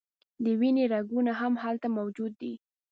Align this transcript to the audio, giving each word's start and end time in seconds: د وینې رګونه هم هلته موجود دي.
د 0.43 0.45
وینې 0.59 0.85
رګونه 0.93 1.31
هم 1.41 1.53
هلته 1.63 1.87
موجود 1.97 2.33
دي. 2.41 2.53